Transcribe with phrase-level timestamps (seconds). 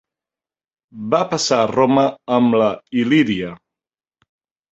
[1.13, 2.05] Va passar a Roma
[2.37, 2.69] amb la
[3.03, 3.51] Il·líria.